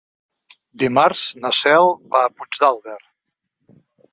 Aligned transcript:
Dimarts 0.83 1.25
na 1.43 1.53
Cel 1.57 1.91
va 2.15 2.25
a 2.25 2.33
Puigdàlber. 2.41 2.99